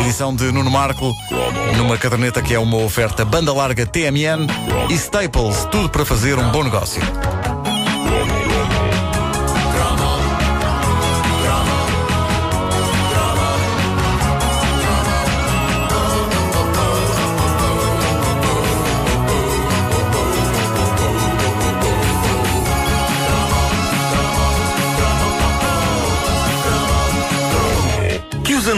[0.00, 1.14] Edição de Nuno Marco,
[1.76, 4.46] numa caderneta que é uma oferta banda larga TMN
[4.88, 7.02] e Staples, tudo para fazer um bom negócio.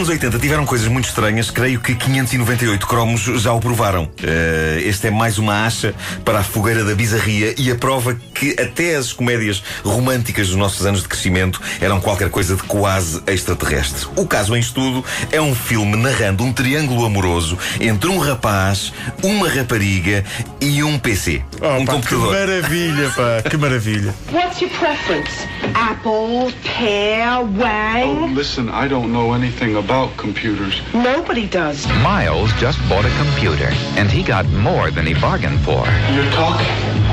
[0.01, 4.05] 80 tiveram coisas muito estranhas, creio que 598 cromos já o provaram.
[4.05, 5.93] Uh, este é mais uma acha
[6.25, 10.83] para a fogueira da bizarria e a prova que até as comédias românticas dos nossos
[10.85, 14.07] anos de crescimento eram qualquer coisa de quase extraterrestre.
[14.17, 19.47] O caso em estudo é um filme narrando um triângulo amoroso entre um rapaz, uma
[19.47, 20.25] rapariga
[20.59, 21.43] e um PC.
[21.61, 22.33] Oh, um pá, computador.
[22.33, 24.15] Que maravilha, pá, que maravilha.
[24.31, 25.47] What's your preference?
[25.75, 28.23] Apple, pear, wang?
[28.23, 30.81] Oh, listen, I don't know anything about about computers.
[30.93, 31.85] Nobody does.
[32.01, 35.85] Miles just bought a computer, and he got more than he bargained for.
[36.13, 36.67] You're talking.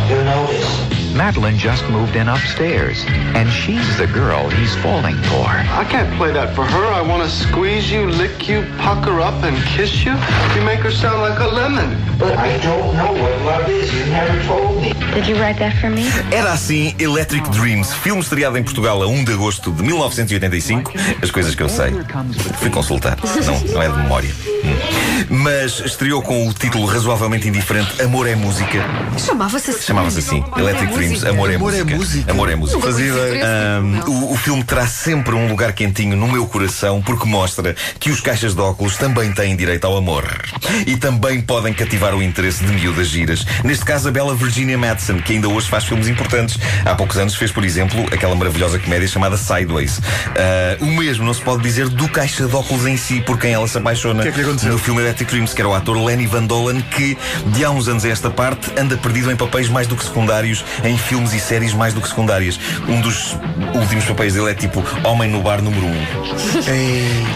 [0.09, 1.01] You notice.
[1.15, 3.05] Madeline just moved in upstairs,
[3.35, 5.47] and she's the girl he's falling for.
[5.47, 6.85] I can't play that for her.
[6.87, 10.13] I want to squeeze you, lick you, pucker up, and kiss you.
[10.55, 11.99] You make her sound like a lemon.
[12.17, 13.15] But I don't know
[16.31, 20.93] Era assim Electric Dreams, filme estreado em Portugal a 1 de agosto de 1985.
[21.23, 21.93] As coisas que eu sei.
[22.59, 23.17] Fui consultar.
[23.45, 24.50] Não, não é de memória.
[25.29, 28.85] Mas estreou com o título razoavelmente indiferente Amor é Música.
[29.19, 29.83] Chamava-se assim.
[29.83, 30.45] Chamava-se assim.
[30.57, 31.97] Electric Dreams, Amor é Amor é Música.
[31.97, 32.33] música.
[32.33, 32.81] Amor é Música.
[32.81, 33.13] Fazia.
[33.13, 38.11] Um, o, o filme terá sempre um lugar quentinho no meu coração porque mostra que
[38.11, 40.25] os caixas de óculos também têm direito ao amor.
[40.87, 43.45] E também podem cativar o interesse de miúdas giras.
[43.65, 46.59] Neste caso, a bela Virginia Madsen, que ainda hoje faz filmes importantes.
[46.85, 49.99] Há poucos anos fez, por exemplo, aquela maravilhosa comédia chamada Sideways.
[49.99, 53.53] Uh, o mesmo não se pode dizer do caixa de óculos em si, por quem
[53.53, 54.73] ela se apaixona que é que aconteceu?
[54.73, 57.89] no filme Electric Dreams, que era o ator Lenny Van Dolen, que de há uns
[57.89, 61.41] anos a esta parte anda perdido em papéis mais do que secundários, em filmes e
[61.41, 62.59] séries mais do que secundárias.
[62.89, 63.37] Um dos
[63.75, 65.91] últimos papéis dele é tipo Homem no Bar número 1.
[65.91, 65.95] Um.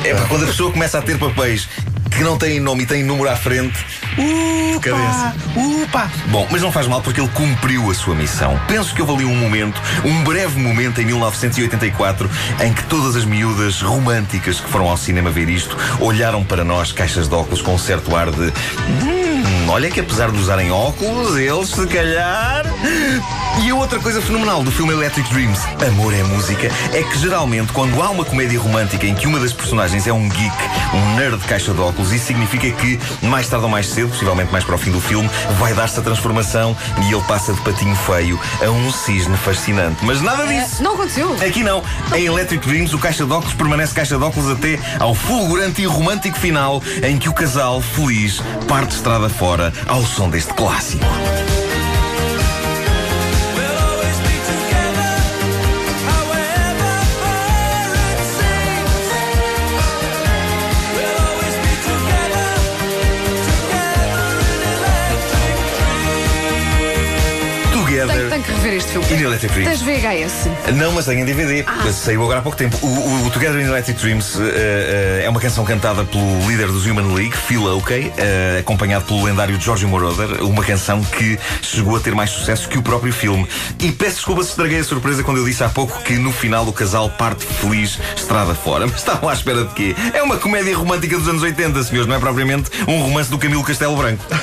[0.04, 1.68] É porque quando a pessoa começa a ter papéis
[2.16, 3.76] que não têm nome e têm número à frente.
[4.16, 5.34] Uh, Cadência.
[5.56, 6.08] Upa!
[6.28, 8.58] Bom, mas não faz mal porque ele cumpriu a sua missão.
[8.68, 13.24] Penso que houve ali um momento, um breve momento em 1984, em que todas as
[13.24, 17.74] miúdas românticas que foram ao cinema ver isto olharam para nós, caixas de óculos, com
[17.74, 19.23] um certo ar de.
[19.44, 22.64] Hum, olha que apesar de usarem óculos, eles se calhar.
[23.62, 27.72] E a outra coisa fenomenal do filme Electric Dreams, Amor é Música, é que geralmente
[27.72, 30.56] quando há uma comédia romântica em que uma das personagens é um geek,
[30.92, 34.50] um nerd de caixa de óculos, isso significa que, mais tarde ou mais cedo, possivelmente
[34.50, 37.94] mais para o fim do filme, vai dar-se a transformação e ele passa de patinho
[37.94, 40.04] feio a um cisne fascinante.
[40.04, 40.82] Mas nada disso.
[40.82, 41.34] Não aconteceu.
[41.34, 41.82] Aqui não.
[42.14, 45.86] Em Electric Dreams, o caixa de óculos permanece caixa de óculos até ao fulgurante e
[45.86, 51.04] romântico final em que o casal, feliz, parte estrada fora ao som deste clássico.
[67.72, 68.23] Together.
[68.34, 69.06] Tenho que rever este filme.
[69.12, 69.78] In Electric Dreams.
[69.78, 70.74] Tens VHS.
[70.74, 71.64] Não, mas tem em DVD.
[71.92, 72.76] Saiu agora há pouco tempo.
[72.82, 76.66] O, o, o Together in Electric Dreams eh, eh, é uma canção cantada pelo líder
[76.66, 80.42] dos Human League, Phil Oakey, eh, acompanhado pelo lendário Giorgio Moroder.
[80.42, 83.46] Uma canção que chegou a ter mais sucesso que o próprio filme.
[83.78, 86.66] E peço desculpa se estraguei a surpresa quando eu disse há pouco que no final
[86.66, 88.84] o casal parte feliz estrada fora.
[88.90, 89.94] Mas estavam à espera de quê?
[90.12, 93.62] É uma comédia romântica dos anos 80, senhores, não é propriamente um romance do Camilo
[93.62, 94.24] Castelo Branco.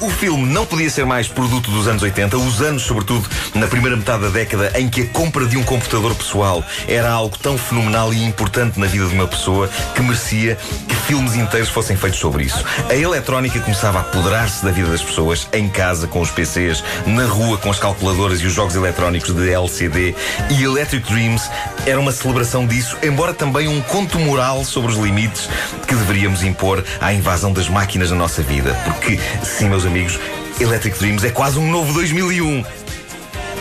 [0.00, 3.96] O filme não podia ser mais produto dos anos 80, os anos, sobretudo, na primeira
[3.96, 8.12] metade da década em que a compra de um computador pessoal era algo tão fenomenal
[8.12, 10.56] e importante na vida de uma pessoa que merecia
[10.88, 12.64] que filmes inteiros fossem feitos sobre isso.
[12.88, 17.24] A eletrónica começava a apoderar-se da vida das pessoas em casa com os PCs, na
[17.26, 20.14] rua com as calculadoras e os jogos eletrónicos de LCD
[20.50, 21.48] e Electric Dreams
[21.86, 25.48] era uma celebração disso, embora também um conto moral sobre os limites
[25.86, 28.74] que deveríamos impor à invasão das máquinas na nossa vida.
[28.84, 30.18] Porque, sim, meus amigos,
[30.60, 32.64] Electric Dreams é quase um novo 2001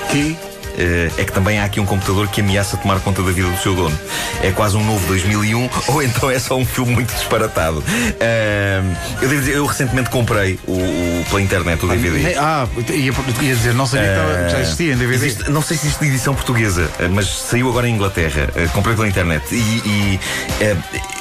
[0.09, 0.36] que
[0.80, 3.57] eh, é que também há aqui um computador que ameaça tomar conta da vida do
[3.57, 3.98] seu dono.
[4.44, 7.83] É quase um novo 2001 ou então é só um filme muito disparatado.
[8.19, 8.81] Eh,
[9.21, 12.36] eu devo dizer, eu recentemente comprei o, o- pela internet o DVD.
[12.36, 13.12] Ah, ia,
[13.42, 15.25] ia dizer, não sabia que estava- já existia em DVD.
[15.25, 18.48] Existe- não sei se existe edição portuguesa, eh, mas saiu agora em Inglaterra.
[18.74, 19.44] Comprei pela internet.
[19.51, 20.19] E, e,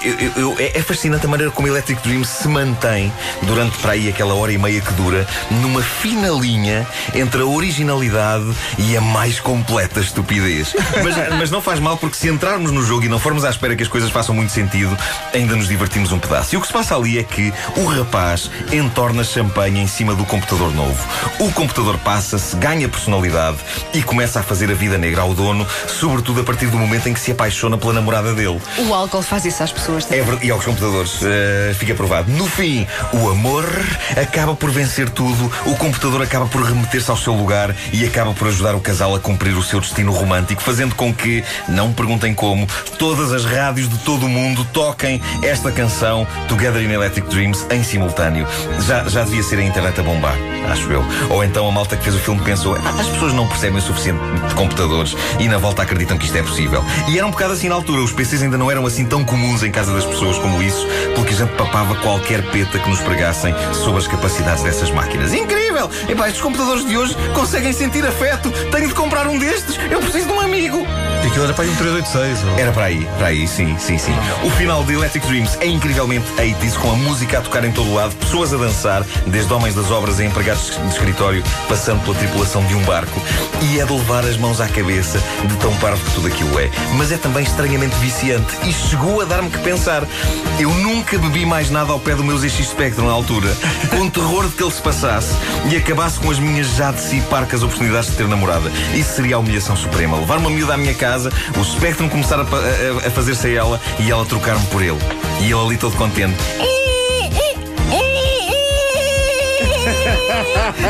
[0.03, 3.11] eu- eu- é é fascinante a maneira como Electric Dream se mantém
[3.43, 8.45] durante para aí aquela hora e meia que dura, numa fina linha entre a originalidade
[8.79, 10.75] e a mais completa estupidez.
[11.03, 13.77] Mas, mas não faz mal porque se entrarmos no jogo e não formos à espera
[13.77, 14.97] que as coisas façam muito sentido,
[15.33, 16.55] ainda nos divertimos um pedaço.
[16.55, 20.25] E o que se passa ali é que o rapaz entorna champanhe em cima do
[20.25, 20.99] computador novo.
[21.39, 23.59] O computador passa-se, ganha personalidade
[23.95, 27.15] e começa a fazer a vida negra ao dono, sobretudo a partir do momento em
[27.15, 28.61] que se apaixona pela namorada dele.
[28.79, 29.86] O álcool faz isso às pessoas.
[30.11, 32.31] É verdade, e aos computadores, uh, fica provado.
[32.33, 33.65] No fim, o amor
[34.21, 38.49] acaba por vencer tudo, o computador acaba por remeter-se ao seu lugar e acaba por
[38.49, 42.67] ajudar o casal a cumprir o seu destino romântico, fazendo com que, não perguntem como,
[42.99, 47.85] todas as rádios de todo o mundo toquem esta canção Together in Electric Dreams em
[47.85, 48.47] simultâneo.
[48.81, 50.37] Já, já devia ser a internet a bombar,
[50.69, 51.05] acho eu.
[51.31, 53.83] Ou então a malta que fez o filme pensou: ah, as pessoas não percebem o
[53.83, 54.19] suficiente
[54.49, 56.85] de computadores e na volta acreditam que isto é possível.
[57.09, 59.63] E era um bocado assim na altura, os PCs ainda não eram assim tão comuns
[59.63, 63.55] em casa das pessoas como isso, porque a gente papava qualquer peta que nos pregassem
[63.75, 65.35] sobre as capacidades dessas máquinas.
[65.35, 65.91] Incrível!
[66.09, 68.51] Epá, estes computadores de hoje conseguem sentir afeto.
[68.71, 69.79] Tenho de comprar um destes.
[69.91, 70.79] Eu preciso de um amigo.
[71.27, 72.45] Aquilo era para aí um 386.
[72.45, 72.59] Ou...
[72.59, 74.15] Era para aí, para aí, sim, sim, sim.
[74.45, 77.93] O final de Electric Dreams é incrivelmente 80s, com a música a tocar em todo
[77.93, 82.65] lado, pessoas a dançar, desde homens das obras a empregados de escritório, passando pela tripulação
[82.67, 83.21] de um barco.
[83.63, 86.71] E é de levar as mãos à cabeça de tão parvo que tudo aquilo é.
[86.97, 90.05] Mas é também estranhamente viciante e chegou a dar-me que pensar.
[90.61, 93.49] Eu nunca bebi mais nada ao pé do meu ZX Spectrum na altura,
[93.91, 95.35] com terror de que ele se passasse
[95.71, 98.71] e acabasse com as minhas já de si parcas oportunidades de ter namorada.
[98.95, 100.17] Isso seria a humilhação suprema.
[100.19, 103.81] Levar uma miúda à minha casa, o Spectrum começar a, a, a fazer-se a ela
[103.99, 104.99] e ela trocar-me por ele.
[105.41, 106.37] E ele ali todo contente.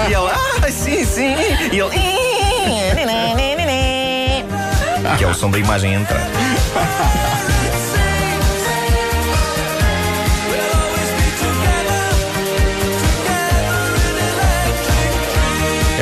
[0.08, 1.34] e ela, ah, sim, sim.
[1.72, 1.90] E ele.
[5.18, 6.28] que é o som da imagem entrar.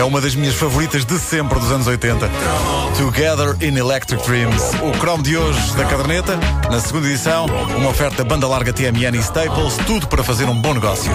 [0.05, 2.31] Uma das minhas favoritas de sempre dos anos 80.
[2.97, 4.63] Together in Electric Dreams.
[4.83, 6.39] O Chrome de hoje da caderneta,
[6.71, 7.47] na segunda edição,
[7.77, 11.11] uma oferta banda larga TMN e Staples, tudo para fazer um bom negócio.